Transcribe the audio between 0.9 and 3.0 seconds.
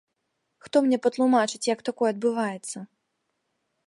патлумачыць, як такое адбываецца?